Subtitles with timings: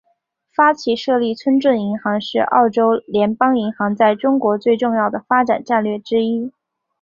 [0.55, 6.51] 发起设立村镇银行是澳洲联邦银行在中国最重要的发展战略之一。